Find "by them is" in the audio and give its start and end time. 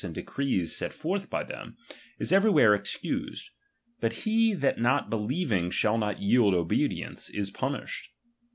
1.29-2.31